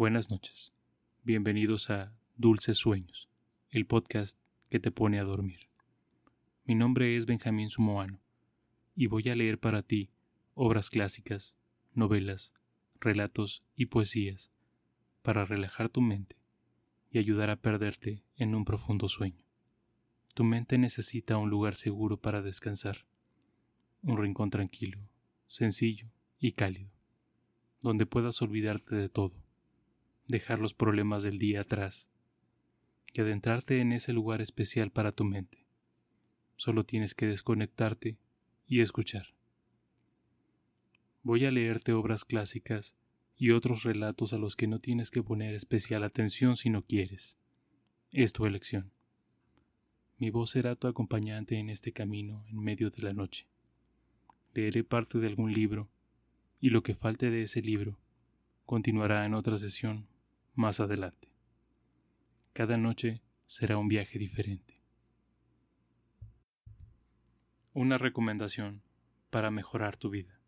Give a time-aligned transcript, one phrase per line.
[0.00, 0.72] Buenas noches.
[1.24, 3.28] Bienvenidos a Dulces Sueños,
[3.68, 5.68] el podcast que te pone a dormir.
[6.64, 8.18] Mi nombre es Benjamín Sumoano
[8.96, 10.08] y voy a leer para ti
[10.54, 11.54] obras clásicas,
[11.92, 12.54] novelas,
[12.98, 14.50] relatos y poesías
[15.20, 16.36] para relajar tu mente
[17.10, 19.44] y ayudar a perderte en un profundo sueño.
[20.32, 23.04] Tu mente necesita un lugar seguro para descansar,
[24.00, 24.98] un rincón tranquilo,
[25.46, 26.08] sencillo
[26.38, 26.90] y cálido,
[27.82, 29.39] donde puedas olvidarte de todo
[30.30, 32.08] dejar los problemas del día atrás
[33.12, 35.66] que adentrarte en ese lugar especial para tu mente.
[36.56, 38.18] Solo tienes que desconectarte
[38.66, 39.34] y escuchar.
[41.22, 42.96] Voy a leerte obras clásicas
[43.36, 47.36] y otros relatos a los que no tienes que poner especial atención si no quieres.
[48.12, 48.92] Es tu elección.
[50.18, 53.48] Mi voz será tu acompañante en este camino en medio de la noche.
[54.54, 55.88] Leeré parte de algún libro,
[56.60, 57.98] y lo que falte de ese libro
[58.66, 60.09] continuará en otra sesión
[60.54, 61.28] más adelante.
[62.52, 64.80] Cada noche será un viaje diferente.
[67.72, 68.82] Una recomendación
[69.30, 70.40] para mejorar tu vida.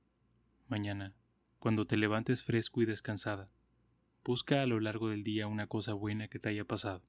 [0.66, 1.14] Mañana,
[1.58, 3.50] cuando te levantes fresco y descansada,
[4.24, 7.02] busca a lo largo del día una cosa buena que te haya pasado,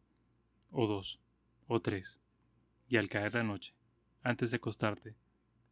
[0.70, 1.20] o dos,
[1.68, 2.22] o tres,
[2.88, 3.76] y al caer la noche,
[4.22, 5.16] antes de acostarte,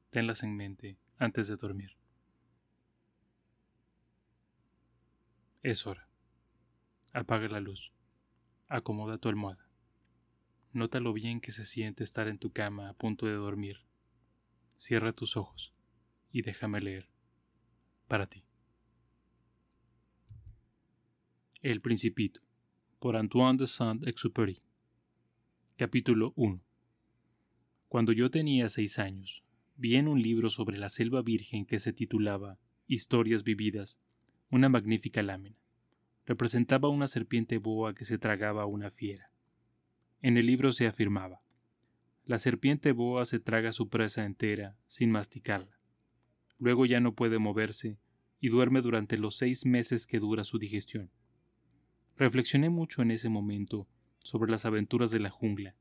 [0.09, 1.95] tenlas en mente antes de dormir.
[5.61, 6.10] Es hora.
[7.13, 7.91] Apaga la luz.
[8.69, 9.69] Acomoda tu almohada.
[10.71, 13.79] Nota lo bien que se siente estar en tu cama a punto de dormir.
[14.77, 15.73] Cierra tus ojos
[16.31, 17.09] y déjame leer.
[18.07, 18.45] Para ti.
[21.61, 22.39] El Principito,
[22.99, 24.63] por Antoine de Saint-Exupéry.
[25.75, 26.61] Capítulo 1.
[27.89, 29.43] Cuando yo tenía seis años,
[29.75, 33.99] vi en un libro sobre la selva virgen que se titulaba Historias vividas
[34.49, 35.60] una magnífica lámina
[36.31, 39.33] representaba una serpiente boa que se tragaba a una fiera.
[40.21, 41.43] En el libro se afirmaba
[42.23, 45.77] La serpiente boa se traga su presa entera, sin masticarla.
[46.57, 47.97] Luego ya no puede moverse
[48.39, 51.11] y duerme durante los seis meses que dura su digestión.
[52.15, 53.89] Reflexioné mucho en ese momento
[54.19, 55.75] sobre las aventuras de la jungla,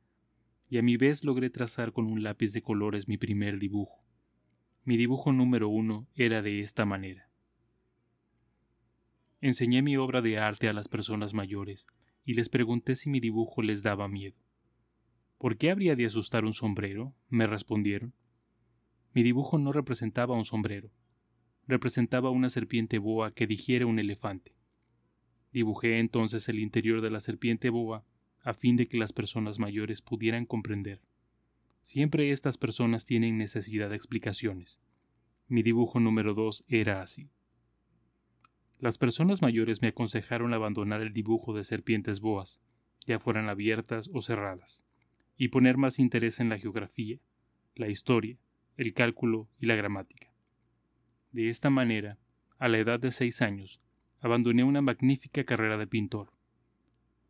[0.69, 4.05] y a mi vez logré trazar con un lápiz de colores mi primer dibujo.
[4.83, 7.30] Mi dibujo número uno era de esta manera.
[9.43, 11.87] Enseñé mi obra de arte a las personas mayores
[12.27, 14.37] y les pregunté si mi dibujo les daba miedo.
[15.39, 17.15] ¿Por qué habría de asustar un sombrero?
[17.31, 18.12] me respondieron.
[19.15, 20.91] Mi dibujo no representaba un sombrero,
[21.67, 24.53] representaba una serpiente boa que digiere un elefante.
[25.53, 28.05] Dibujé entonces el interior de la serpiente boa
[28.43, 31.01] a fin de que las personas mayores pudieran comprender.
[31.81, 34.83] Siempre estas personas tienen necesidad de explicaciones.
[35.49, 37.31] Mi dibujo número dos era así.
[38.81, 42.63] Las personas mayores me aconsejaron abandonar el dibujo de serpientes boas,
[43.07, 44.87] ya fueran abiertas o cerradas,
[45.37, 47.19] y poner más interés en la geografía,
[47.75, 48.39] la historia,
[48.79, 50.33] el cálculo y la gramática.
[51.31, 52.17] De esta manera,
[52.59, 53.83] a la edad de seis años,
[54.19, 56.33] abandoné una magnífica carrera de pintor.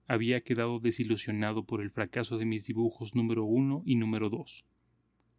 [0.06, 4.65] Había quedado desilusionado por el fracaso de mis dibujos número uno y número dos.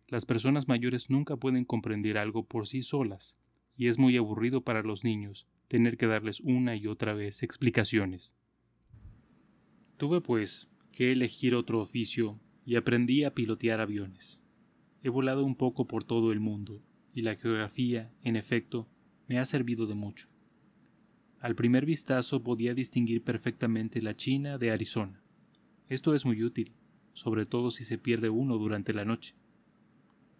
[0.10, 3.38] Las personas mayores nunca pueden comprender algo por sí solas,
[3.78, 8.36] y es muy aburrido para los niños tener que darles una y otra vez explicaciones.
[9.96, 14.44] Tuve, pues, que elegir otro oficio y aprendí a pilotear aviones.
[15.02, 16.84] He volado un poco por todo el mundo,
[17.14, 18.90] y la geografía, en efecto,
[19.30, 20.28] me ha servido de mucho.
[21.40, 25.24] Al primer vistazo podía distinguir perfectamente la China de Arizona.
[25.88, 26.74] Esto es muy útil,
[27.14, 29.36] sobre todo si se pierde uno durante la noche.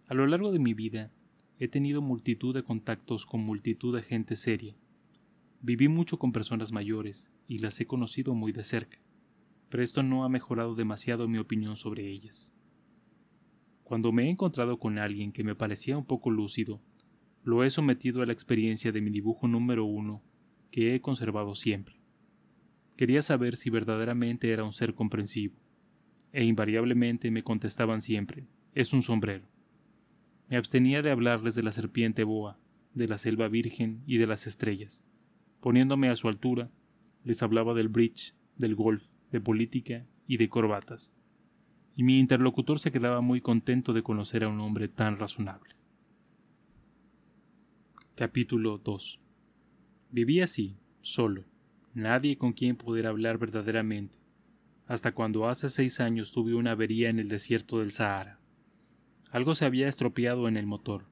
[0.08, 1.10] A lo largo de mi vida
[1.58, 4.76] he tenido multitud de contactos con multitud de gente seria,
[5.64, 8.98] Viví mucho con personas mayores y las he conocido muy de cerca,
[9.68, 12.52] pero esto no ha mejorado demasiado mi opinión sobre ellas.
[13.84, 16.80] Cuando me he encontrado con alguien que me parecía un poco lúcido,
[17.44, 20.20] lo he sometido a la experiencia de mi dibujo número uno,
[20.72, 21.94] que he conservado siempre.
[22.96, 25.54] Quería saber si verdaderamente era un ser comprensivo,
[26.32, 29.46] e invariablemente me contestaban siempre, es un sombrero.
[30.48, 32.58] Me abstenía de hablarles de la serpiente boa,
[32.94, 35.06] de la selva virgen y de las estrellas.
[35.62, 36.72] Poniéndome a su altura,
[37.22, 41.14] les hablaba del bridge, del golf, de política y de corbatas.
[41.94, 45.76] Y mi interlocutor se quedaba muy contento de conocer a un hombre tan razonable.
[48.16, 49.20] Capítulo 2
[50.10, 51.44] Viví así, solo,
[51.94, 54.18] nadie con quien poder hablar verdaderamente,
[54.88, 58.40] hasta cuando hace seis años tuve una avería en el desierto del Sahara.
[59.30, 61.06] Algo se había estropeado en el motor.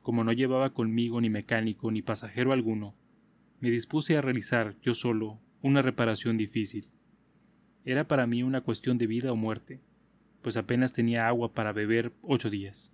[0.00, 2.94] Como no llevaba conmigo ni mecánico ni pasajero alguno,
[3.60, 6.88] me dispuse a realizar yo solo una reparación difícil.
[7.84, 9.80] Era para mí una cuestión de vida o muerte,
[10.42, 12.92] pues apenas tenía agua para beber ocho días.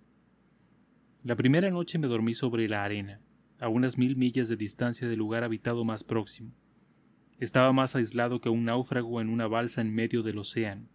[1.22, 3.20] La primera noche me dormí sobre la arena,
[3.58, 6.52] a unas mil millas de distancia del lugar habitado más próximo.
[7.40, 10.88] Estaba más aislado que un náufrago en una balsa en medio del océano.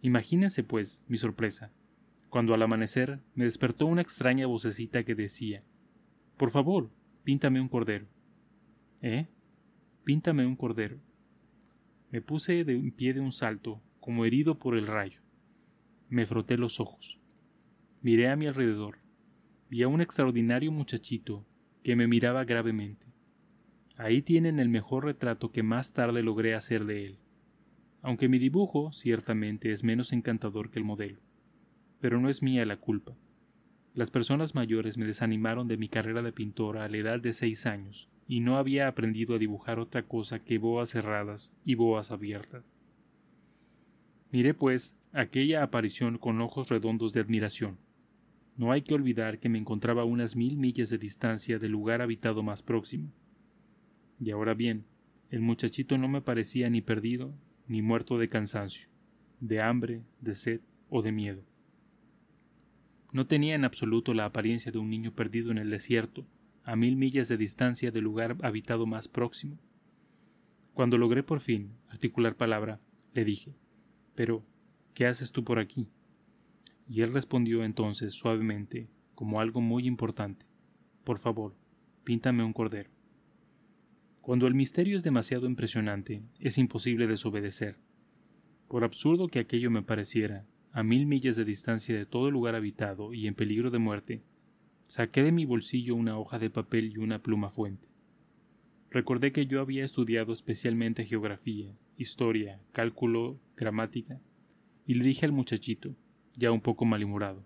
[0.00, 1.72] Imagínense, pues, mi sorpresa,
[2.28, 5.62] cuando al amanecer me despertó una extraña vocecita que decía
[6.36, 6.90] Por favor,
[7.24, 8.06] píntame un cordero.
[9.02, 9.26] ¿Eh?
[10.04, 10.98] Píntame un cordero.
[12.10, 15.20] Me puse de un pie de un salto, como herido por el rayo.
[16.08, 17.18] Me froté los ojos.
[18.00, 18.98] Miré a mi alrededor.
[19.68, 21.44] Vi a un extraordinario muchachito
[21.82, 23.08] que me miraba gravemente.
[23.96, 27.18] Ahí tienen el mejor retrato que más tarde logré hacer de él.
[28.02, 31.20] Aunque mi dibujo, ciertamente, es menos encantador que el modelo.
[32.00, 33.16] Pero no es mía la culpa.
[33.94, 37.66] Las personas mayores me desanimaron de mi carrera de pintora a la edad de seis
[37.66, 42.72] años, y no había aprendido a dibujar otra cosa que boas cerradas y boas abiertas.
[44.30, 47.76] Miré, pues, aquella aparición con ojos redondos de admiración.
[48.56, 52.00] No hay que olvidar que me encontraba a unas mil millas de distancia del lugar
[52.00, 53.12] habitado más próximo.
[54.18, 54.86] Y ahora bien,
[55.28, 57.34] el muchachito no me parecía ni perdido
[57.68, 58.88] ni muerto de cansancio,
[59.40, 61.42] de hambre, de sed o de miedo.
[63.12, 66.26] No tenía en absoluto la apariencia de un niño perdido en el desierto,
[66.64, 69.58] a mil millas de distancia del lugar habitado más próximo.
[70.74, 72.80] Cuando logré por fin articular palabra,
[73.14, 73.54] le dije
[74.14, 74.44] Pero,
[74.94, 75.88] ¿qué haces tú por aquí?
[76.88, 80.46] Y él respondió entonces suavemente, como algo muy importante
[81.04, 81.54] Por favor,
[82.04, 82.90] píntame un cordero.
[84.20, 87.76] Cuando el misterio es demasiado impresionante, es imposible desobedecer.
[88.68, 93.12] Por absurdo que aquello me pareciera, a mil millas de distancia de todo lugar habitado
[93.12, 94.22] y en peligro de muerte,
[94.94, 97.88] Saqué de mi bolsillo una hoja de papel y una pluma fuente.
[98.90, 104.20] Recordé que yo había estudiado especialmente geografía, historia, cálculo, gramática,
[104.86, 105.96] y le dije al muchachito,
[106.36, 107.42] ya un poco malhumorado,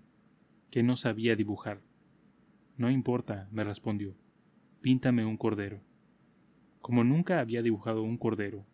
[0.72, 1.81] que no sabía dibujar.
[2.76, 4.16] No importa, me respondió,
[4.81, 5.81] píntame un cordero.
[6.81, 8.66] Como nunca había dibujado un cordero,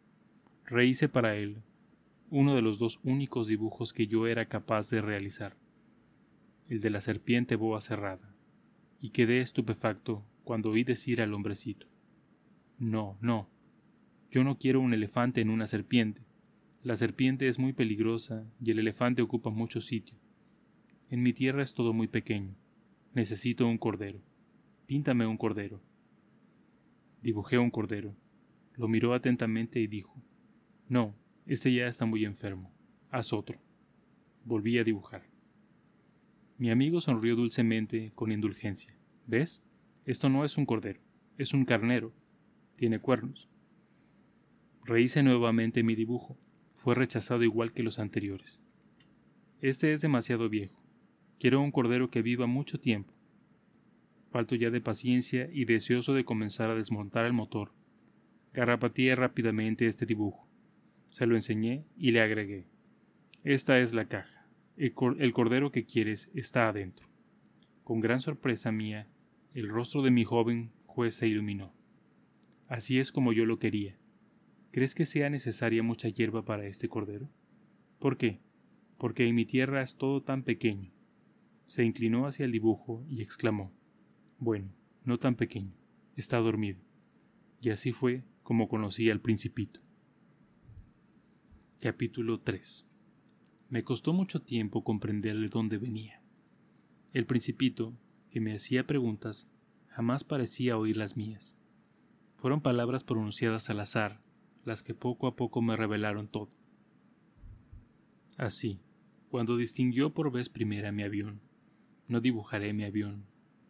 [0.64, 1.58] rehice para él
[2.30, 5.58] uno de los dos únicos dibujos que yo era capaz de realizar,
[6.70, 8.31] el de la serpiente boa cerrada
[9.02, 11.88] y quedé estupefacto cuando oí decir al hombrecito
[12.78, 13.50] No, no.
[14.31, 16.22] Yo no quiero un elefante en una serpiente.
[16.82, 20.16] La serpiente es muy peligrosa y el elefante ocupa mucho sitio.
[21.10, 22.54] En mi tierra es todo muy pequeño.
[23.12, 24.22] Necesito un cordero.
[24.87, 25.82] Píntame un cordero.
[27.20, 28.16] Dibujé un cordero.
[28.76, 30.22] Lo miró atentamente y dijo
[30.88, 31.14] No,
[31.44, 32.72] este ya está muy enfermo.
[33.10, 33.60] Haz otro.
[34.44, 35.31] Volví a dibujar.
[36.62, 38.94] Mi amigo sonrió dulcemente, con indulgencia.
[39.26, 39.64] ¿Ves?
[40.06, 41.00] Esto no es un cordero,
[41.37, 42.12] es un carnero.
[42.76, 43.49] Tiene cuernos.
[44.85, 46.38] Rehice nuevamente mi dibujo.
[46.75, 48.62] Fue rechazado igual que los anteriores.
[49.61, 50.81] Este es demasiado viejo.
[51.41, 53.12] Quiero un cordero que viva mucho tiempo.
[54.31, 57.73] Falto ya de paciencia y deseoso de comenzar a desmontar el motor.
[58.55, 60.47] Garrapateé rápidamente este dibujo.
[61.11, 62.69] Se lo enseñé y le agregué.
[63.43, 64.41] Esta es la caja
[64.76, 67.06] el cordero que quieres está adentro.
[67.84, 69.08] Con gran sorpresa mía,
[69.54, 71.72] el rostro de mi joven juez se iluminó.
[72.69, 73.98] Así es como yo lo quería.
[74.70, 77.28] ¿Crees que sea necesaria mucha hierba para este cordero?
[77.99, 78.40] ¿Por qué?
[78.97, 80.90] Porque en mi tierra es todo tan pequeño.
[81.66, 83.73] Se inclinó hacia el dibujo y exclamó
[84.38, 84.73] Bueno,
[85.04, 85.75] no tan pequeño,
[86.16, 86.80] está dormido.
[87.61, 89.80] Y así fue como conocí al principito.
[91.80, 92.91] Capítulo 3
[93.73, 96.21] me costó mucho tiempo comprender de dónde venía.
[97.14, 97.97] El principito,
[98.29, 99.49] que me hacía preguntas,
[99.88, 101.57] jamás parecía oír las mías.
[102.37, 104.21] Fueron palabras pronunciadas al azar,
[104.67, 106.50] las que poco a poco me revelaron todo.
[108.37, 108.79] Así,
[109.31, 111.41] cuando distinguió por vez primera mi avión,
[112.09, 113.25] no dibujaré mi avión,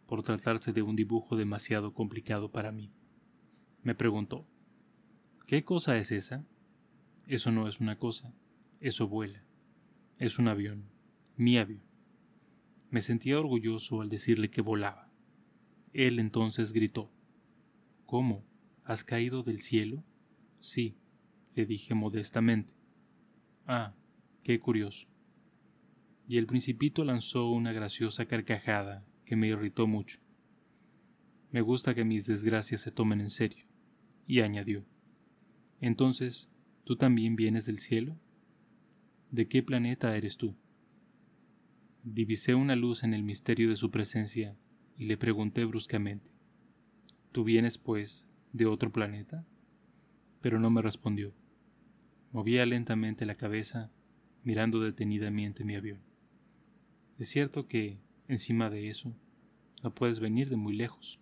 [0.05, 2.91] por tratarse de un dibujo demasiado complicado para mí.
[3.83, 4.45] Me preguntó,
[5.47, 6.45] ¿qué cosa es esa?
[7.25, 8.33] Eso no es una cosa,
[8.81, 9.42] eso vuela.
[10.23, 10.85] Es un avión,
[11.35, 11.81] mi avión.
[12.89, 15.09] Me sentía orgulloso al decirle que volaba.
[15.91, 17.11] Él entonces gritó
[18.05, 18.45] ¿Cómo?
[18.85, 20.01] ¿Has caído del cielo?
[20.61, 20.95] Sí,
[21.55, 22.73] le dije modestamente.
[23.67, 23.95] Ah,
[24.43, 25.09] qué curioso.
[26.25, 30.21] Y el principito lanzó una graciosa carcajada que me irritó mucho.
[31.51, 33.65] Me gusta que mis desgracias se tomen en serio.
[34.25, 34.85] Y añadió
[35.81, 36.47] Entonces,
[36.85, 38.17] ¿tú también vienes del cielo?
[39.33, 40.55] ¿De qué planeta eres tú?
[42.03, 44.55] Divisé una luz en el misterio de su presencia
[44.95, 46.29] y le pregunté bruscamente
[47.31, 49.43] ¿Tú vienes, pues, de otro planeta?
[50.39, 51.33] pero no me respondió.
[52.31, 53.91] Movía lentamente la cabeza,
[54.43, 56.03] mirando detenidamente mi avión.
[57.17, 57.97] Es cierto que,
[58.27, 59.15] encima de eso,
[59.81, 61.19] no puedes venir de muy lejos.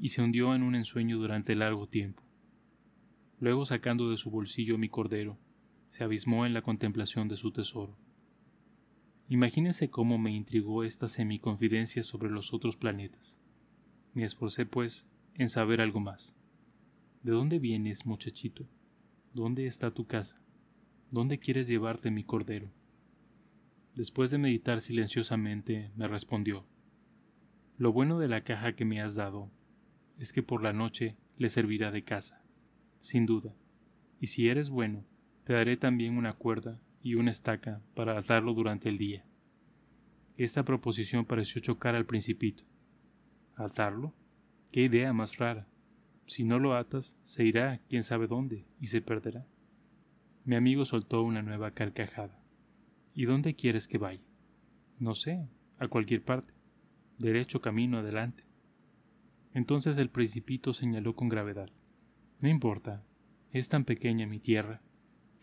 [0.00, 2.24] Y se hundió en un ensueño durante largo tiempo.
[3.38, 5.38] Luego, sacando de su bolsillo mi cordero,
[5.94, 7.96] se abismó en la contemplación de su tesoro.
[9.28, 13.38] Imagínense cómo me intrigó esta semiconfidencia sobre los otros planetas.
[14.12, 16.34] Me esforcé, pues, en saber algo más.
[17.22, 18.66] ¿De dónde vienes, muchachito?
[19.34, 20.42] ¿Dónde está tu casa?
[21.12, 22.72] ¿Dónde quieres llevarte mi cordero?
[23.94, 26.66] Después de meditar silenciosamente, me respondió
[27.78, 29.48] Lo bueno de la caja que me has dado
[30.18, 32.42] es que por la noche le servirá de casa,
[32.98, 33.54] sin duda,
[34.20, 35.04] y si eres bueno,
[35.44, 39.24] te daré también una cuerda y una estaca para atarlo durante el día.
[40.36, 42.64] Esta proposición pareció chocar al principito.
[43.54, 44.14] ¿Atarlo?
[44.72, 45.68] ¿Qué idea más rara?
[46.26, 49.46] Si no lo atas, se irá quién sabe dónde y se perderá.
[50.44, 52.42] Mi amigo soltó una nueva carcajada.
[53.14, 54.24] ¿Y dónde quieres que vaya?
[54.98, 55.46] No sé,
[55.78, 56.54] a cualquier parte.
[57.18, 58.44] Derecho camino adelante.
[59.52, 61.70] Entonces el principito señaló con gravedad.
[62.40, 63.04] No importa,
[63.52, 64.82] es tan pequeña mi tierra.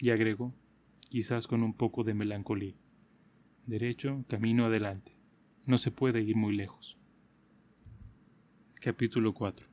[0.03, 0.51] Y agregó,
[1.09, 2.73] quizás con un poco de melancolía.
[3.67, 5.15] Derecho, camino adelante.
[5.67, 6.97] No se puede ir muy lejos.
[8.73, 9.67] Capítulo 4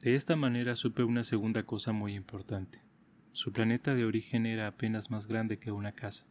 [0.00, 2.82] De esta manera supe una segunda cosa muy importante.
[3.30, 6.26] Su planeta de origen era apenas más grande que una casa.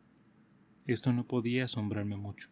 [0.85, 2.49] Esto no podía asombrarme mucho.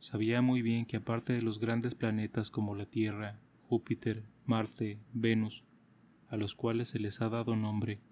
[0.00, 5.64] Sabía muy bien que aparte de los grandes planetas como la Tierra, Júpiter, Marte, Venus,
[6.28, 8.02] a los cuales se les ha dado nombre,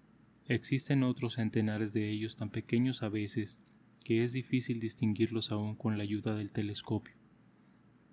[0.55, 3.59] existen otros centenares de ellos tan pequeños a veces
[4.03, 7.15] que es difícil distinguirlos aún con la ayuda del telescopio.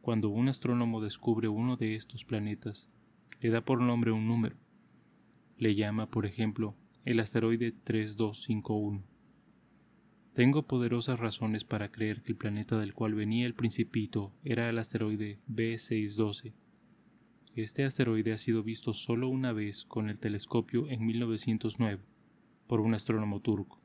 [0.02, 2.88] Cuando un astrónomo descubre uno de estos planetas,
[3.40, 4.56] le da por nombre un número.
[5.56, 9.02] Le llama, por ejemplo, el asteroide 3251.
[10.34, 14.78] Tengo poderosas razones para creer que el planeta del cual venía el principito era el
[14.78, 16.52] asteroide B612.
[17.56, 22.17] Este asteroide ha sido visto solo una vez con el telescopio en 1909
[22.68, 23.80] por un astrónomo turco.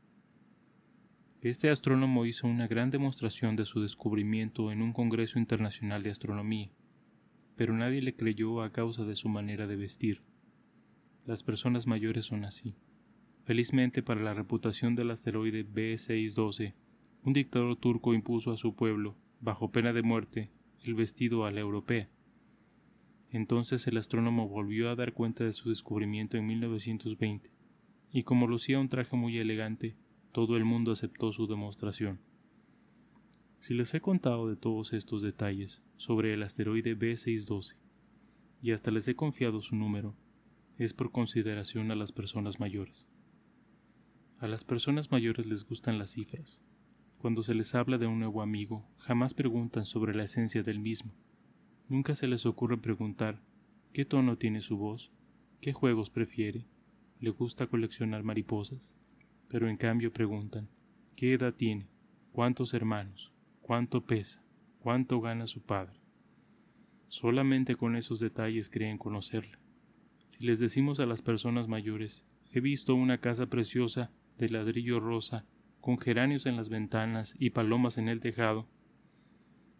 [1.41, 6.69] Este astrónomo hizo una gran demostración de su descubrimiento en un Congreso Internacional de Astronomía,
[7.55, 10.21] pero nadie le creyó a causa de su manera de vestir.
[11.25, 12.75] Las personas mayores son así.
[13.45, 16.73] Felizmente para la reputación del asteroide B612,
[17.23, 20.49] un dictador turco impuso a su pueblo, bajo pena de muerte,
[20.83, 22.09] el vestido a la europea.
[23.29, 27.49] Entonces el astrónomo volvió a dar cuenta de su descubrimiento en 1920,
[28.13, 29.95] y como lucía un traje muy elegante,
[30.31, 32.19] todo el mundo aceptó su demostración.
[33.59, 37.75] Si les he contado de todos estos detalles sobre el asteroide B612,
[38.61, 40.15] y hasta les he confiado su número,
[40.77, 43.07] es por consideración a las personas mayores.
[44.37, 46.63] A las personas mayores les gustan las cifras.
[47.17, 51.13] Cuando se les habla de un nuevo amigo, jamás preguntan sobre la esencia del mismo.
[51.89, 53.41] Nunca se les ocurre preguntar
[53.91, 55.11] qué tono tiene su voz,
[55.61, 56.65] qué juegos prefiere,
[57.23, 58.93] le gusta coleccionar mariposas,
[59.47, 60.67] pero en cambio preguntan
[61.15, 61.87] qué edad tiene,
[62.33, 64.43] cuántos hermanos, cuánto pesa,
[64.79, 66.01] cuánto gana su padre.
[67.07, 69.57] Solamente con esos detalles creen conocerla.
[70.27, 75.45] Si les decimos a las personas mayores, he visto una casa preciosa de ladrillo rosa,
[75.79, 78.67] con geranios en las ventanas y palomas en el tejado,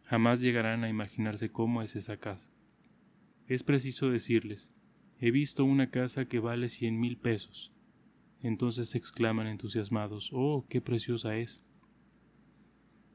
[0.06, 2.54] jamás llegarán a imaginarse cómo es esa casa.
[3.48, 4.74] Es preciso decirles,
[5.26, 7.74] he visto una casa que vale cien mil pesos.
[8.42, 11.64] Entonces exclaman entusiasmados, oh, qué preciosa es.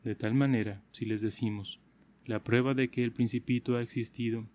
[0.05, 1.81] De tal manera, si les decimos,
[2.25, 4.49] la prueba de que el principito ha existido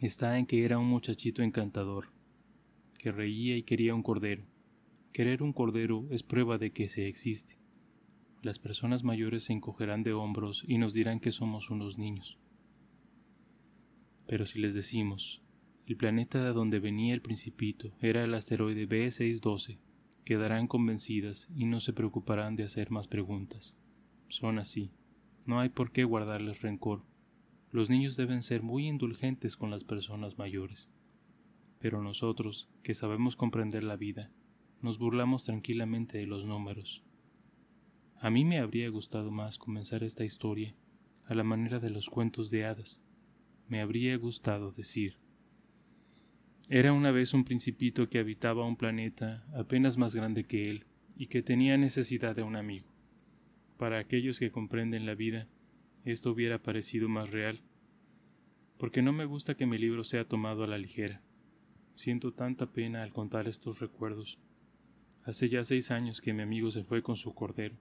[0.00, 2.06] está en que era un muchachito encantador,
[2.96, 4.44] que reía y quería un cordero,
[5.12, 7.58] Querer un cordero es prueba de que se existe.
[8.40, 12.38] Las personas mayores se encogerán de hombros y nos dirán que somos unos niños.
[14.28, 15.42] Pero si les decimos,
[15.88, 19.78] el planeta de donde venía el principito era el asteroide B612,
[20.22, 23.74] quedarán convencidas y no se preocuparán de hacer más preguntas.
[24.28, 24.90] Son así.
[25.46, 27.04] No hay por qué guardarles rencor.
[27.70, 30.90] Los niños deben ser muy indulgentes con las personas mayores.
[31.78, 34.30] Pero nosotros, que sabemos comprender la vida,
[34.82, 37.02] nos burlamos tranquilamente de los números.
[38.20, 40.74] A mí me habría gustado más comenzar esta historia
[41.24, 43.00] a la manera de los cuentos de hadas.
[43.68, 45.16] Me habría gustado decir.
[46.70, 50.84] Era una vez un principito que habitaba un planeta apenas más grande que él
[51.16, 52.86] y que tenía necesidad de un amigo.
[53.78, 55.48] Para aquellos que comprenden la vida,
[56.04, 57.62] esto hubiera parecido más real,
[58.76, 61.22] porque no me gusta que mi libro sea tomado a la ligera.
[61.94, 64.36] Siento tanta pena al contar estos recuerdos.
[65.24, 67.76] Hace ya seis años que mi amigo se fue con su cordero,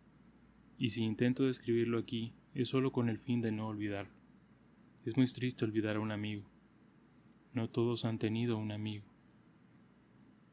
[0.78, 4.14] y si intento describirlo aquí es solo con el fin de no olvidarlo.
[5.04, 6.50] Es muy triste olvidar a un amigo.
[7.54, 9.06] No todos han tenido un amigo.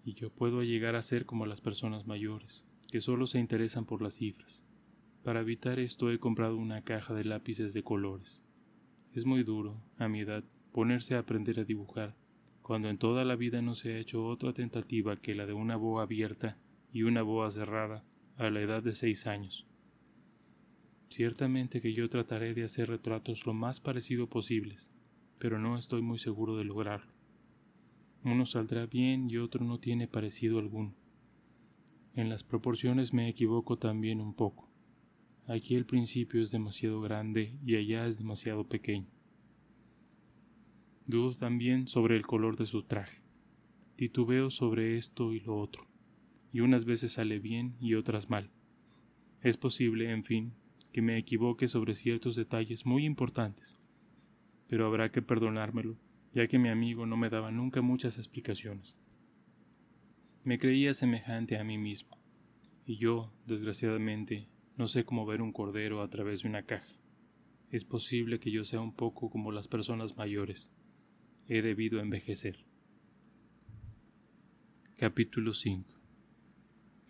[0.04, 4.02] Y yo puedo llegar a ser como las personas mayores, que solo se interesan por
[4.02, 4.64] las cifras.
[5.22, 8.42] Para evitar esto he comprado una caja de lápices de colores.
[9.12, 12.14] Es muy duro, a mi edad, ponerse a aprender a dibujar,
[12.62, 15.76] cuando en toda la vida no se ha hecho otra tentativa que la de una
[15.76, 16.58] boa abierta
[16.92, 18.04] y una boa cerrada
[18.36, 19.66] a la edad de seis años.
[21.10, 24.90] Ciertamente que yo trataré de hacer retratos lo más parecido posibles,
[25.38, 27.12] pero no estoy muy seguro de lograrlo.
[28.24, 30.94] Uno saldrá bien y otro no tiene parecido alguno.
[32.14, 34.70] En las proporciones me equivoco también un poco.
[35.46, 39.08] Aquí el principio es demasiado grande y allá es demasiado pequeño.
[41.06, 43.22] Dudo también sobre el color de su traje.
[43.96, 45.86] Titubeo sobre esto y lo otro,
[46.50, 48.50] y unas veces sale bien y otras mal.
[49.42, 50.54] Es posible, en fin,
[50.92, 53.76] que me equivoque sobre ciertos detalles muy importantes,
[54.68, 55.96] pero habrá que perdonármelo,
[56.32, 58.96] ya que mi amigo no me daba nunca muchas explicaciones.
[60.42, 62.18] Me creía semejante a mí mismo,
[62.86, 66.94] y yo, desgraciadamente, no sé cómo ver un cordero a través de una caja.
[67.70, 70.70] Es posible que yo sea un poco como las personas mayores.
[71.48, 72.64] He debido envejecer.
[74.96, 75.90] Capítulo 5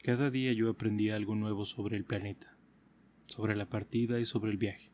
[0.02, 2.54] Cada día yo aprendía algo nuevo sobre el planeta
[3.26, 4.93] sobre la partida y sobre el viaje.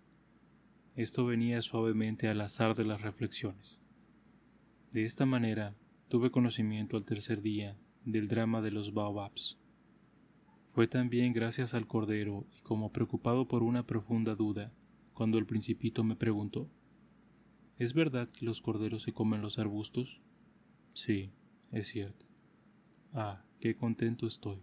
[1.01, 3.81] Esto venía suavemente al azar de las reflexiones.
[4.93, 5.75] De esta manera
[6.11, 9.59] tuve conocimiento al tercer día del drama de los baobabs.
[10.75, 14.75] Fue también gracias al cordero y como preocupado por una profunda duda,
[15.15, 16.69] cuando el principito me preguntó
[17.79, 20.21] ¿Es verdad que los corderos se comen los arbustos?
[20.93, 21.33] Sí,
[21.73, 22.27] es cierto.
[23.15, 24.61] Ah, qué contento estoy.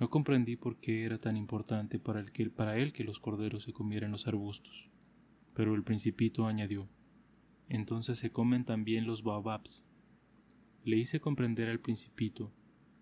[0.00, 2.24] No comprendí por qué era tan importante para,
[2.56, 4.88] para él que los corderos se comieran los arbustos.
[5.58, 6.88] Pero el principito añadió,
[7.68, 9.84] entonces se comen también los baobabs.
[10.84, 12.52] Le hice comprender al principito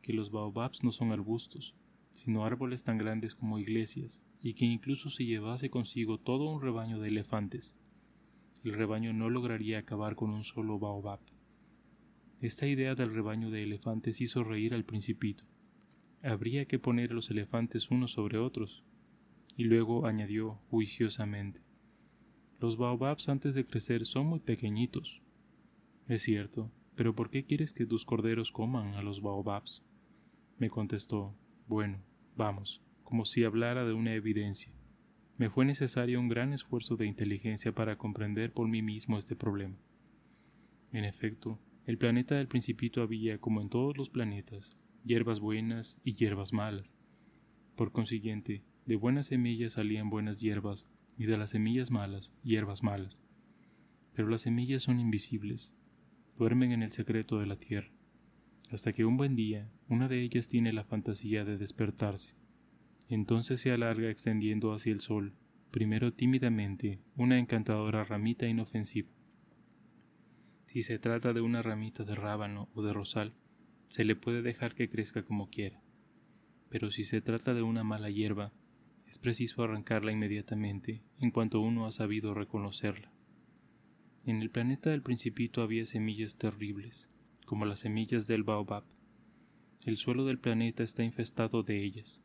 [0.01, 1.75] que los baobabs no son arbustos,
[2.13, 6.99] sino árboles tan grandes como iglesias, y que incluso si llevase consigo todo un rebaño
[6.99, 7.77] de elefantes,
[8.65, 11.21] el rebaño no lograría acabar con un solo baobab.
[12.41, 15.45] Esta idea del rebaño de elefantes hizo reír al principito,
[16.23, 18.83] habría que poner a los elefantes unos sobre otros.
[19.59, 21.66] Y luego añadió juiciosamente,
[22.59, 25.21] los baobabs antes de crecer son muy pequeñitos.
[26.09, 29.85] Es cierto, pero ¿por qué quieres que tus corderos coman a los baobabs?
[30.59, 31.35] Me contestó,
[31.67, 32.03] bueno,
[32.37, 34.73] vamos, como si hablara de una evidencia.
[35.37, 39.77] Me fue necesario un gran esfuerzo de inteligencia para comprender por mí mismo este problema.
[40.93, 46.15] En efecto, el planeta del principito había, como en todos los planetas, hierbas buenas y
[46.15, 46.97] hierbas malas.
[47.77, 53.23] Por consiguiente, de buenas semillas salían buenas hierbas y de las semillas malas, hierbas malas.
[54.13, 55.75] Pero las semillas son invisibles,
[56.39, 57.93] duermen en el secreto de la tierra,
[58.71, 62.35] hasta que un buen día una de ellas tiene la fantasía de despertarse.
[63.09, 65.35] Entonces se alarga extendiendo hacia el sol,
[65.71, 69.11] primero tímidamente, una encantadora ramita inofensiva.
[70.67, 73.35] Si se trata de una ramita de rábano o de rosal,
[73.89, 75.81] se le puede dejar que crezca como quiera,
[76.69, 78.53] pero si se trata de una mala hierba,
[79.09, 83.11] es preciso arrancarla inmediatamente en cuanto uno ha sabido reconocerla.
[84.25, 87.09] En el planeta del principito había semillas terribles,
[87.45, 88.85] como las semillas del baobab.
[89.85, 92.21] El suelo del planeta está infestado de ellas.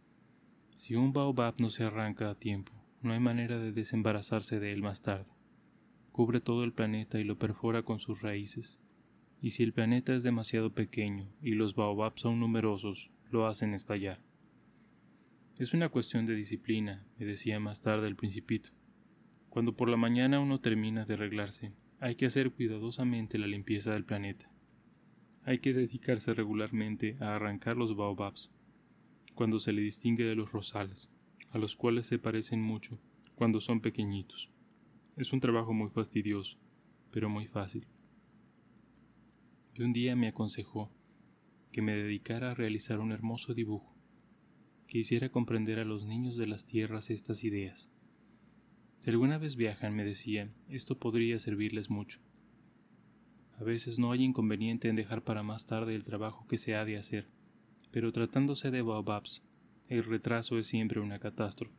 [0.76, 4.82] Si un baobab no se arranca a tiempo, no hay manera de desembarazarse de él
[4.82, 5.30] más tarde.
[6.12, 8.80] Cubre todo el planeta y lo perfora con sus raíces
[9.42, 14.20] y si el planeta es demasiado pequeño y los baobabs son numerosos, lo hacen estallar.
[15.62, 18.72] Es una cuestión de disciplina, me decía más tarde el principito.
[19.52, 24.04] Cuando por la mañana uno termina de arreglarse, hay que hacer cuidadosamente la limpieza del
[24.04, 24.52] planeta.
[25.44, 28.50] Hay que dedicarse regularmente a arrancar los baobabs,
[29.36, 31.12] cuando se le distingue de los rosales,
[31.52, 32.98] a los cuales se parecen mucho
[33.36, 34.50] cuando son pequeñitos.
[35.16, 36.58] Es un trabajo muy fastidioso,
[37.12, 37.86] pero muy fácil
[39.76, 40.92] y un día me aconsejó
[41.72, 43.96] que me dedicara a realizar un hermoso dibujo,
[44.92, 47.90] que hiciera comprender a los niños de las tierras estas ideas.
[49.00, 52.20] Si alguna vez viajan, me decían, esto podría servirles mucho.
[53.58, 56.84] A veces no hay inconveniente en dejar para más tarde el trabajo que se ha
[56.84, 57.30] de hacer,
[57.92, 59.42] pero tratándose de baobabs,
[59.88, 61.74] el retraso es siempre una catástrofe.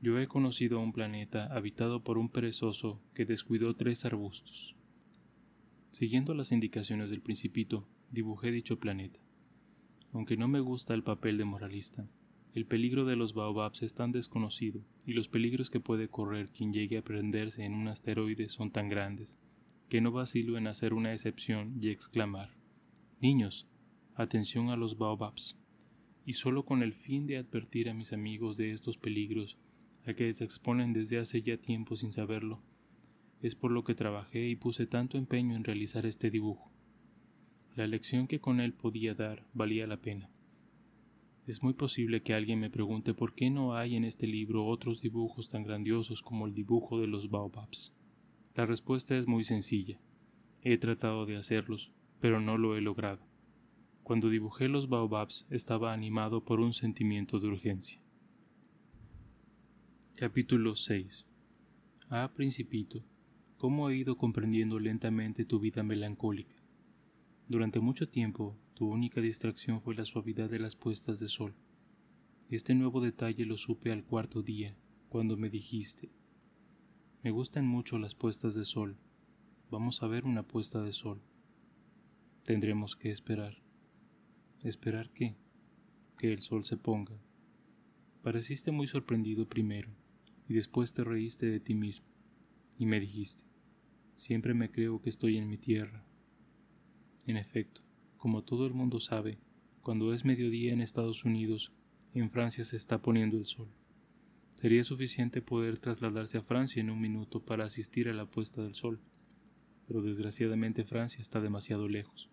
[0.00, 4.76] Yo he conocido un planeta habitado por un perezoso que descuidó tres arbustos.
[5.90, 9.20] Siguiendo las indicaciones del principito, dibujé dicho planeta.
[10.12, 12.08] Aunque no me gusta el papel de moralista,
[12.52, 16.72] el peligro de los baobabs es tan desconocido y los peligros que puede correr quien
[16.72, 19.38] llegue a prenderse en un asteroide son tan grandes
[19.88, 22.50] que no vacilo en hacer una excepción y exclamar:
[23.20, 23.68] Niños,
[24.14, 25.56] atención a los baobabs.
[26.26, 29.58] Y solo con el fin de advertir a mis amigos de estos peligros
[30.06, 32.60] a que se exponen desde hace ya tiempo sin saberlo,
[33.42, 36.70] es por lo que trabajé y puse tanto empeño en realizar este dibujo.
[37.76, 40.28] La lección que con él podía dar valía la pena.
[41.46, 45.00] Es muy posible que alguien me pregunte por qué no hay en este libro otros
[45.00, 47.94] dibujos tan grandiosos como el dibujo de los baobabs.
[48.54, 50.00] La respuesta es muy sencilla.
[50.62, 53.24] He tratado de hacerlos, pero no lo he logrado.
[54.02, 58.00] Cuando dibujé los baobabs estaba animado por un sentimiento de urgencia.
[60.16, 61.24] Capítulo 6
[62.10, 63.04] Ah, principito,
[63.56, 66.59] cómo he ido comprendiendo lentamente tu vida melancólica.
[67.50, 71.56] Durante mucho tiempo tu única distracción fue la suavidad de las puestas de sol.
[72.48, 74.76] Este nuevo detalle lo supe al cuarto día,
[75.08, 76.12] cuando me dijiste,
[77.24, 78.98] me gustan mucho las puestas de sol,
[79.68, 81.22] vamos a ver una puesta de sol.
[82.44, 83.60] Tendremos que esperar.
[84.62, 85.34] ¿Esperar qué?
[86.18, 87.20] Que el sol se ponga.
[88.22, 89.90] Pareciste muy sorprendido primero,
[90.48, 92.06] y después te reíste de ti mismo,
[92.78, 93.42] y me dijiste,
[94.14, 96.06] siempre me creo que estoy en mi tierra.
[97.30, 97.82] En efecto,
[98.18, 99.38] como todo el mundo sabe,
[99.82, 101.72] cuando es mediodía en Estados Unidos,
[102.12, 103.68] en Francia se está poniendo el sol.
[104.56, 108.74] Sería suficiente poder trasladarse a Francia en un minuto para asistir a la puesta del
[108.74, 108.98] sol,
[109.86, 112.28] pero desgraciadamente Francia está demasiado lejos.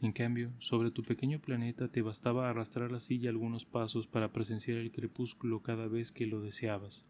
[0.00, 4.78] En cambio, sobre tu pequeño planeta te bastaba arrastrar la silla algunos pasos para presenciar
[4.78, 7.04] el crepúsculo cada vez que lo deseabas.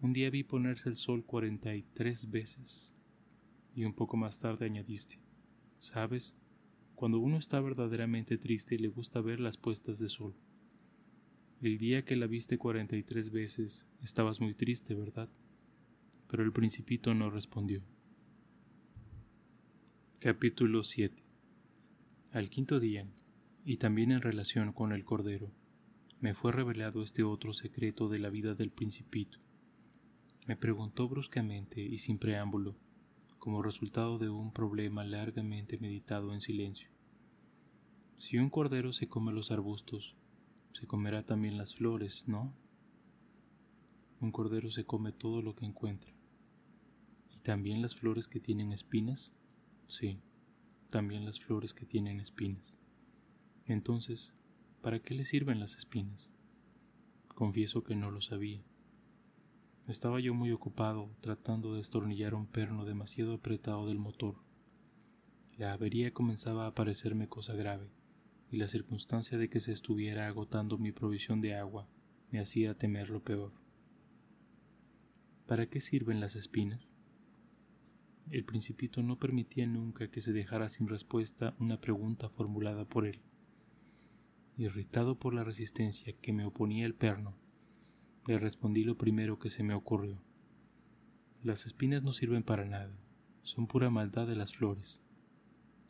[0.00, 2.94] Un día vi ponerse el sol cuarenta y tres veces,
[3.74, 5.18] y un poco más tarde añadiste,
[5.82, 6.36] ¿sabes?
[6.94, 10.34] Cuando uno está verdaderamente triste le gusta ver las puestas de sol.
[11.60, 15.28] El día que la viste cuarenta y tres veces estabas muy triste, ¿verdad?
[16.28, 17.82] Pero el principito no respondió.
[20.20, 21.20] Capítulo 7
[22.30, 23.06] Al quinto día,
[23.64, 25.50] y también en relación con el Cordero,
[26.20, 29.38] me fue revelado este otro secreto de la vida del principito.
[30.46, 32.76] Me preguntó bruscamente y sin preámbulo,
[33.42, 36.88] como resultado de un problema largamente meditado en silencio.
[38.16, 40.14] Si un cordero se come los arbustos,
[40.70, 42.54] se comerá también las flores, ¿no?
[44.20, 46.12] Un cordero se come todo lo que encuentra.
[47.34, 49.32] ¿Y también las flores que tienen espinas?
[49.86, 50.20] Sí,
[50.88, 52.76] también las flores que tienen espinas.
[53.66, 54.34] Entonces,
[54.82, 56.30] ¿para qué le sirven las espinas?
[57.26, 58.62] Confieso que no lo sabía.
[59.88, 64.36] Estaba yo muy ocupado tratando de destornillar un perno demasiado apretado del motor.
[65.58, 67.90] La avería comenzaba a parecerme cosa grave,
[68.48, 71.88] y la circunstancia de que se estuviera agotando mi provisión de agua
[72.30, 73.52] me hacía temer lo peor.
[75.46, 76.94] ¿Para qué sirven las espinas?
[78.30, 83.20] El principito no permitía nunca que se dejara sin respuesta una pregunta formulada por él.
[84.56, 87.34] Irritado por la resistencia que me oponía el perno,
[88.26, 90.22] le respondí lo primero que se me ocurrió.
[91.42, 92.96] Las espinas no sirven para nada,
[93.42, 95.00] son pura maldad de las flores.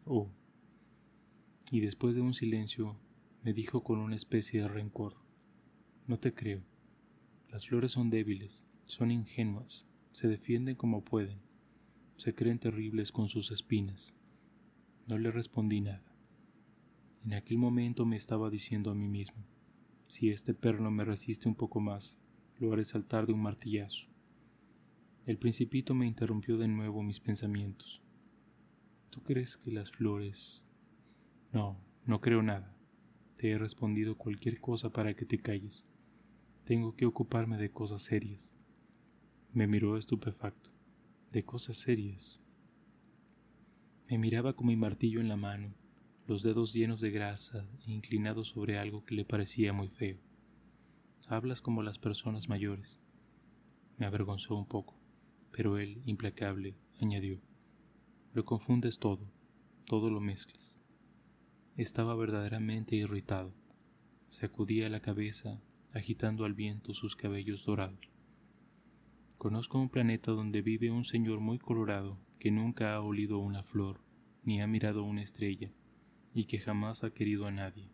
[0.07, 0.31] Oh.
[1.71, 2.97] Y después de un silencio
[3.43, 5.17] me dijo con una especie de rencor,
[6.07, 6.63] no te creo.
[7.51, 11.39] Las flores son débiles, son ingenuas, se defienden como pueden,
[12.17, 14.17] se creen terribles con sus espinas.
[15.07, 16.17] No le respondí nada.
[17.25, 19.45] En aquel momento me estaba diciendo a mí mismo,
[20.09, 22.19] si este perno me resiste un poco más,
[22.63, 24.07] lo haré saltar de un martillazo.
[25.27, 28.01] El principito me interrumpió de nuevo mis pensamientos.
[29.11, 30.63] ¿Tú crees que las flores...
[31.53, 32.73] No, no creo nada.
[33.37, 35.85] Te he respondido cualquier cosa para que te calles.
[36.65, 38.55] Tengo que ocuparme de cosas serias.
[39.53, 40.71] Me miró estupefacto.
[41.33, 42.41] De cosas serias.
[44.09, 45.75] Me miraba con mi martillo en la mano,
[46.29, 50.19] los dedos llenos de grasa e inclinados sobre algo que le parecía muy feo.
[51.29, 53.01] Hablas como las personas mayores.
[53.97, 54.99] Me avergonzó un poco,
[55.53, 57.41] pero él, implacable, añadió,
[58.33, 59.31] Lo confundes todo,
[59.87, 60.81] todo lo mezclas.
[61.77, 63.55] Estaba verdaderamente irritado.
[64.29, 65.63] Sacudía la cabeza,
[65.95, 68.11] agitando al viento sus cabellos dorados.
[69.39, 74.01] Conozco un planeta donde vive un señor muy colorado que nunca ha olido una flor,
[74.43, 75.73] ni ha mirado una estrella,
[76.35, 77.91] y que jamás ha querido a nadie.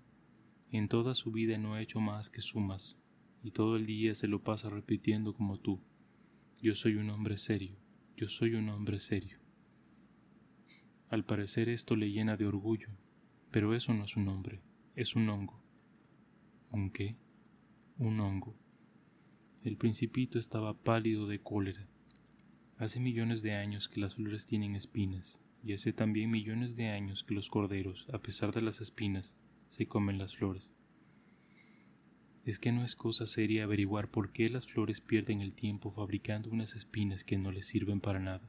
[0.71, 2.99] En toda su vida no ha hecho más que sumas,
[3.43, 5.81] y todo el día se lo pasa repitiendo como tú.
[6.61, 7.77] Yo soy un hombre serio,
[8.17, 9.39] yo soy un hombre serio.
[11.09, 12.89] Al parecer esto le llena de orgullo,
[13.51, 14.61] pero eso no es un hombre,
[14.97, 15.63] es un hongo.
[16.71, 17.17] ¿Un qué?
[17.97, 18.57] Un hongo.
[19.65, 21.89] El principito estaba pálido de cólera.
[22.77, 27.25] Hace millones de años que las flores tienen espinas, y hace también millones de años
[27.25, 29.37] que los corderos, a pesar de las espinas,
[29.69, 30.73] se comen las flores.
[32.45, 36.51] Es que no es cosa seria averiguar por qué las flores pierden el tiempo fabricando
[36.51, 38.49] unas espinas que no les sirven para nada.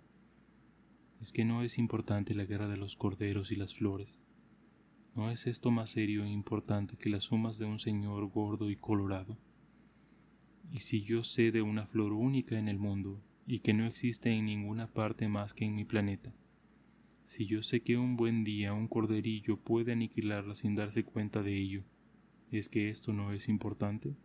[1.22, 4.22] Es que no es importante la guerra de los corderos y las flores.
[5.16, 8.78] ¿No es esto más serio e importante que las sumas de un señor gordo y
[8.78, 9.38] colorado?
[10.72, 14.30] Y si yo sé de una flor única en el mundo y que no existe
[14.30, 16.32] en ninguna parte más que en mi planeta.
[17.24, 21.58] Si yo sé que un buen día un corderillo puede aniquilarla sin darse cuenta de
[21.58, 21.84] ello,
[22.58, 24.16] ¿es que esto no es importante?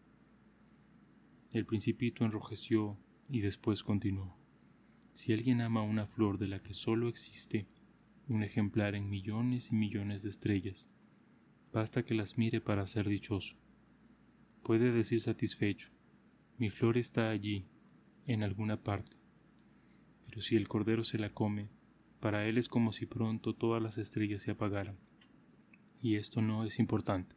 [1.53, 4.37] El principito enrojeció y después continuó.
[5.13, 7.69] Si alguien ama una flor de la que solo existe
[8.29, 10.89] un ejemplar en millones y millones de estrellas,
[11.73, 13.57] basta que las mire para ser dichoso.
[14.63, 15.91] Puede decir satisfecho,
[16.59, 17.67] mi flor está allí,
[18.27, 19.17] en alguna parte.
[20.25, 21.69] Pero si el cordero se la come,
[22.21, 24.99] para él es como si pronto todas las estrellas se apagaran.
[26.01, 27.37] Y esto no es importante.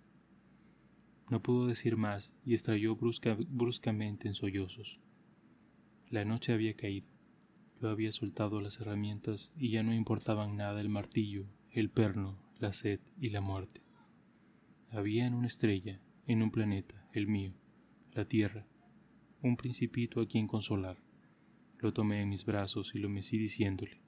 [1.30, 5.00] No pudo decir más y estrelló bruscamente en sollozos.
[6.10, 7.10] La noche había caído.
[7.82, 12.72] Yo había soltado las herramientas y ya no importaban nada el martillo, el perno, la
[12.72, 13.82] sed y la muerte.
[14.90, 17.54] Había en una estrella, en un planeta, el mío,
[18.14, 18.66] la Tierra,
[19.42, 20.98] un principito a quien consolar.
[21.80, 24.02] Lo tomé en mis brazos y lo mecí diciéndole,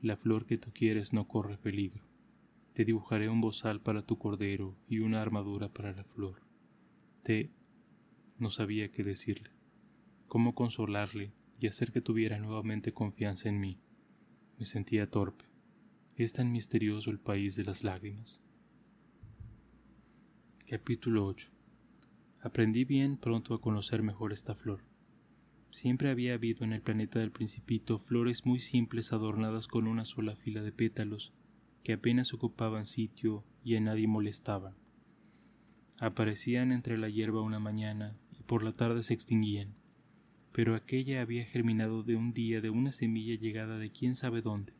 [0.00, 2.02] la flor que tú quieres no corre peligro.
[2.72, 6.41] Te dibujaré un bozal para tu cordero y una armadura para la flor.
[8.38, 9.50] No sabía qué decirle,
[10.26, 13.78] cómo consolarle y hacer que tuviera nuevamente confianza en mí.
[14.58, 15.44] Me sentía torpe.
[16.16, 18.42] Es tan misterioso el país de las lágrimas.
[20.68, 21.48] Capítulo 8
[22.40, 24.82] Aprendí bien pronto a conocer mejor esta flor.
[25.70, 30.34] Siempre había habido en el planeta del principito flores muy simples adornadas con una sola
[30.34, 31.32] fila de pétalos,
[31.84, 34.81] que apenas ocupaban sitio y a nadie molestaban.
[36.02, 39.76] Aparecían entre la hierba una mañana y por la tarde se extinguían,
[40.50, 44.72] pero aquella había germinado de un día de una semilla llegada de quién sabe dónde,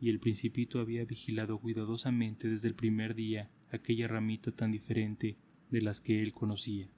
[0.00, 5.36] y el principito había vigilado cuidadosamente desde el primer día aquella ramita tan diferente
[5.70, 6.88] de las que él conocía.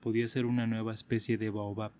[0.00, 1.92] Podía ser una nueva especie de baobab,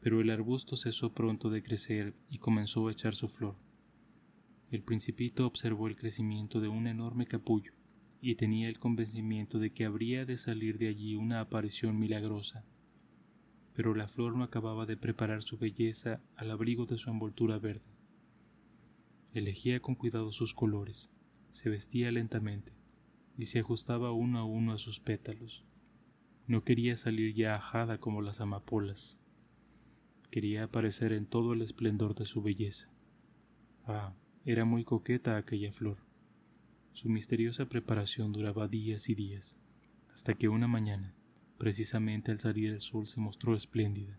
[0.00, 3.56] pero el arbusto cesó pronto de crecer y comenzó a echar su flor.
[4.70, 7.77] El principito observó el crecimiento de un enorme capullo
[8.20, 12.64] y tenía el convencimiento de que habría de salir de allí una aparición milagrosa.
[13.74, 17.94] Pero la flor no acababa de preparar su belleza al abrigo de su envoltura verde.
[19.32, 21.10] Elegía con cuidado sus colores,
[21.52, 22.72] se vestía lentamente,
[23.36, 25.64] y se ajustaba uno a uno a sus pétalos.
[26.48, 29.16] No quería salir ya ajada como las amapolas.
[30.30, 32.90] Quería aparecer en todo el esplendor de su belleza.
[33.86, 36.07] Ah, era muy coqueta aquella flor.
[36.98, 39.56] Su misteriosa preparación duraba días y días,
[40.12, 41.14] hasta que una mañana,
[41.56, 44.18] precisamente al salir el sol, se mostró espléndida.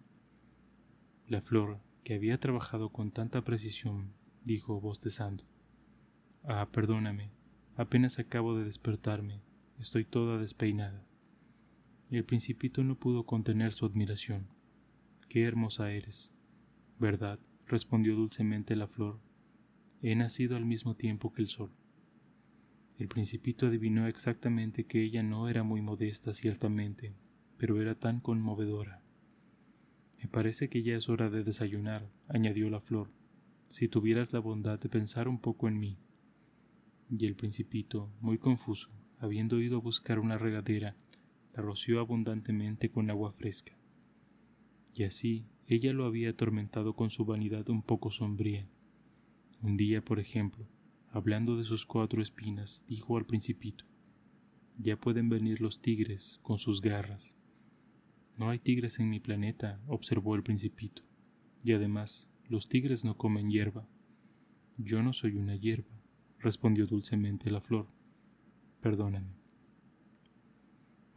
[1.27, 4.13] La flor, que había trabajado con tanta precisión,
[4.45, 5.43] dijo bostezando.
[6.45, 7.31] Ah, perdóname,
[7.75, 9.41] Apenas acabo de despertarme,
[9.77, 11.05] estoy toda despeinada.
[12.09, 14.47] El principito no pudo contener su admiración.
[15.27, 16.31] Qué hermosa eres.
[16.97, 17.39] ¿Verdad?
[17.67, 19.19] respondió dulcemente la flor.
[20.01, 21.73] He nacido al mismo tiempo que el sol.
[22.99, 27.15] El principito adivinó exactamente que ella no era muy modesta ciertamente,
[27.57, 29.01] pero era tan conmovedora.
[30.21, 33.09] Me parece que ya es hora de desayunar, añadió la flor,
[33.69, 35.97] si tuvieras la bondad de pensar un poco en mí
[37.09, 40.95] y el principito, muy confuso, habiendo ido a buscar una regadera,
[41.53, 43.73] la roció abundantemente con agua fresca.
[44.93, 48.67] Y así ella lo había atormentado con su vanidad un poco sombría.
[49.61, 50.67] Un día, por ejemplo,
[51.11, 53.85] hablando de sus cuatro espinas, dijo al principito,
[54.77, 57.37] Ya pueden venir los tigres con sus garras.
[58.37, 61.03] No hay tigres en mi planeta, observó el principito,
[61.63, 63.87] y además los tigres no comen hierba.
[64.77, 65.99] Yo no soy una hierba
[66.39, 67.87] respondió dulcemente la flor.
[68.81, 69.35] Perdóname.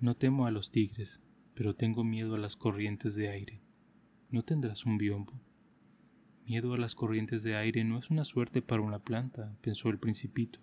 [0.01, 1.23] No temo a los tigres,
[1.55, 3.63] pero tengo miedo a las corrientes de aire.
[4.31, 5.41] ¿No tendrás un biombo?
[6.53, 9.99] Miedo a las corrientes de aire no es una suerte para una planta, pensó el
[9.99, 10.61] principito.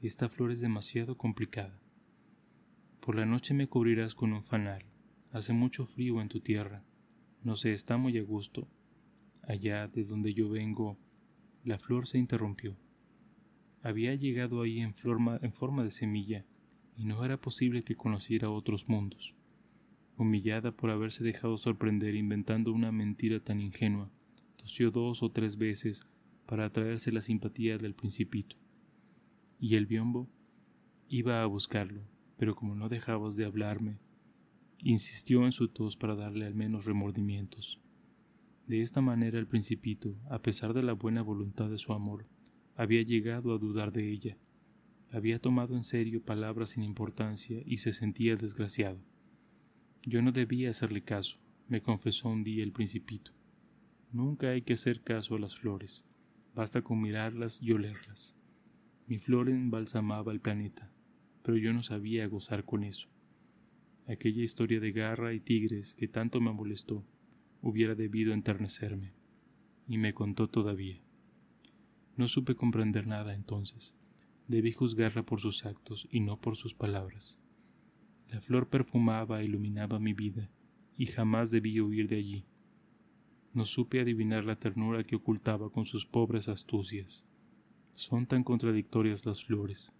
[0.00, 1.78] Esta flor es demasiado complicada.
[2.98, 4.82] Por la noche me cubrirás con un fanal.
[5.30, 6.82] Hace mucho frío en tu tierra.
[7.44, 8.66] No se está muy a gusto.
[9.46, 10.98] Allá de donde yo vengo,
[11.62, 12.76] la flor se interrumpió
[13.84, 16.44] Había llegado ahí en forma, en forma de semilla,
[16.96, 19.36] y no era posible que conociera otros mundos.
[20.16, 24.10] Humillada por haberse dejado sorprender inventando una mentira tan ingenua,
[24.92, 26.02] dos o tres veces
[26.46, 28.56] para atraerse la simpatía del principito.
[29.60, 30.28] Y el biombo
[31.08, 32.02] iba a buscarlo,
[32.36, 33.98] pero como no dejabas de hablarme,
[34.82, 37.80] insistió en su tos para darle al menos remordimientos.
[38.66, 42.26] De esta manera el principito, a pesar de la buena voluntad de su amor,
[42.76, 44.36] había llegado a dudar de ella.
[45.10, 48.98] Había tomado en serio palabras sin importancia y se sentía desgraciado.
[50.02, 53.32] Yo no debía hacerle caso, me confesó un día el principito.
[54.14, 56.04] Nunca hay que hacer caso a las flores,
[56.54, 58.36] basta con mirarlas y olerlas.
[59.08, 60.88] Mi flor embalsamaba el planeta,
[61.42, 63.08] pero yo no sabía gozar con eso.
[64.06, 67.04] Aquella historia de garra y tigres que tanto me molestó
[67.60, 69.14] hubiera debido enternecerme,
[69.88, 71.02] y me contó todavía.
[72.16, 73.96] No supe comprender nada entonces.
[74.46, 77.40] Debí juzgarla por sus actos y no por sus palabras.
[78.28, 80.52] La flor perfumaba e iluminaba mi vida,
[80.96, 82.46] y jamás debí huir de allí.
[83.54, 87.24] No supe adivinar la ternura que ocultaba con sus pobres astucias.
[87.92, 89.94] Son tan contradictorias las flores,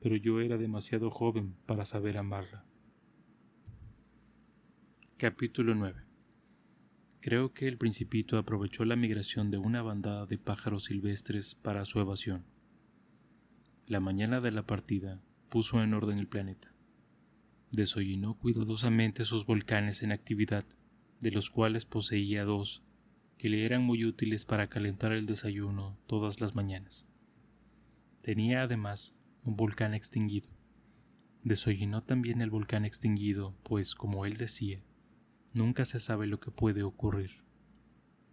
[0.00, 2.66] pero yo era demasiado joven para saber amarla.
[5.16, 6.04] Capítulo 9
[7.22, 12.00] Creo que el principito aprovechó la migración de una bandada de pájaros silvestres para su
[12.00, 12.44] evasión.
[13.86, 16.74] La mañana de la partida puso en orden el planeta.
[17.72, 20.66] Desollinó cuidadosamente sus volcanes en actividad,
[21.20, 22.82] de los cuales poseía dos,
[23.40, 27.06] que le eran muy útiles para calentar el desayuno todas las mañanas.
[28.20, 30.50] Tenía además un volcán extinguido.
[31.42, 34.82] Desollinó también el volcán extinguido, pues, como él decía,
[35.54, 37.42] Nunca se sabe lo que puede ocurrir.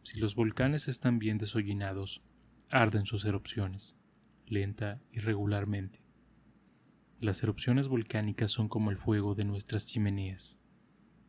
[0.03, 2.21] Si los volcanes están bien desollinados,
[2.69, 3.95] arden sus erupciones,
[4.45, 6.01] lenta y regularmente.
[7.21, 10.59] Las erupciones volcánicas son como el fuego de nuestras chimeneas.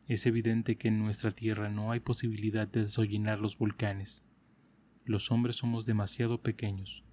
[0.09, 4.25] Es evidente que en nuestra Tierra no hay posibilidad de desollinar los volcanes.
[5.05, 7.03] Los hombres somos demasiado pequeños.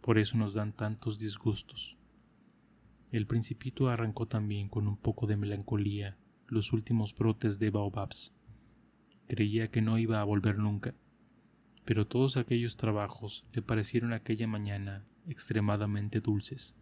[0.00, 1.96] Por eso nos dan tantos disgustos.
[3.12, 6.18] El principito arrancó también con un poco de melancolía
[6.48, 8.34] los últimos brotes de baobabs.
[9.28, 10.96] Creía que no iba a volver nunca,
[11.84, 16.74] pero todos aquellos trabajos le parecieron aquella mañana extremadamente dulces.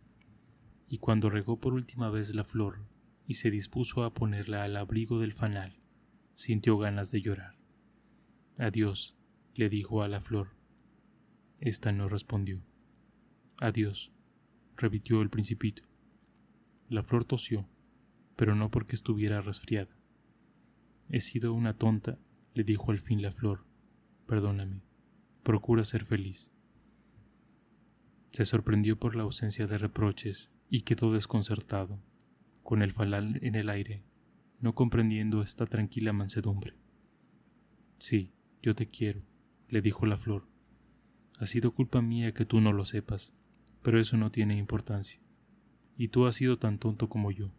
[0.89, 2.87] Y cuando regó por última vez la flor
[3.29, 5.79] y se dispuso a ponerla al abrigo del fanal,
[6.35, 7.55] sintió ganas de llorar.
[8.57, 9.15] Adiós,
[9.55, 10.57] le dijo a la flor.
[11.61, 12.65] Esta no respondió.
[13.59, 14.11] Adiós,
[14.77, 15.85] repitió el principito.
[16.89, 17.69] La flor tosió
[18.39, 19.91] pero no porque estuviera resfriada.
[21.09, 22.21] He sido una tonta,
[22.55, 23.65] le dijo al fin la flor.
[24.27, 24.81] Perdóname.
[25.43, 26.53] Procura ser feliz.
[28.31, 31.99] Se sorprendió por la ausencia de reproches y quedó desconcertado,
[32.69, 34.03] con el falal en el aire,
[34.61, 36.75] no comprendiendo esta tranquila mansedumbre.
[37.97, 39.23] Sí, yo te quiero,
[39.71, 40.47] le dijo la flor.
[41.39, 43.33] Ha sido culpa mía que tú no lo sepas,
[43.81, 45.19] pero eso no tiene importancia.
[45.97, 47.55] Y tú has sido tan tonto como yo.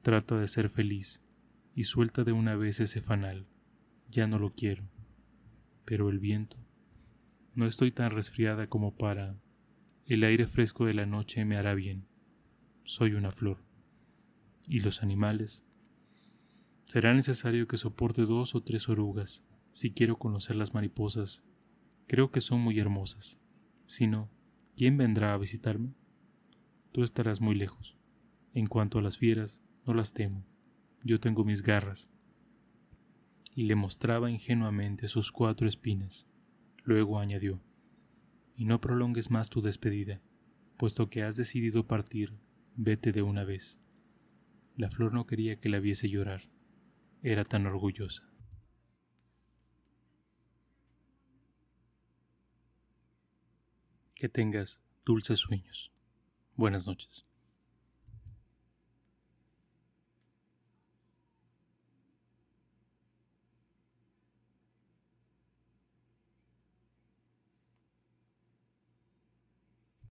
[0.00, 1.22] Trata de ser feliz
[1.74, 3.46] y suelta de una vez ese fanal.
[4.10, 4.84] Ya no lo quiero.
[5.84, 6.56] Pero el viento.
[7.54, 9.36] No estoy tan resfriada como para...
[10.06, 12.06] El aire fresco de la noche me hará bien.
[12.84, 13.63] Soy una flor.
[14.66, 15.62] ¿Y los animales?
[16.86, 21.42] Será necesario que soporte dos o tres orugas si quiero conocer las mariposas.
[22.06, 23.40] Creo que son muy hermosas.
[23.86, 24.30] Si no,
[24.76, 25.94] ¿quién vendrá a visitarme?
[26.92, 27.96] Tú estarás muy lejos.
[28.52, 30.46] En cuanto a las fieras, no las temo,
[31.02, 32.08] yo tengo mis garras.
[33.54, 36.26] Y le mostraba ingenuamente sus cuatro espinas.
[36.84, 37.60] Luego añadió,
[38.56, 40.20] y no prolongues más tu despedida,
[40.76, 42.38] puesto que has decidido partir,
[42.76, 43.80] vete de una vez.
[44.76, 46.50] La flor no quería que la viese llorar,
[47.22, 48.28] era tan orgullosa.
[54.16, 55.92] Que tengas dulces sueños.
[56.56, 57.24] Buenas noches.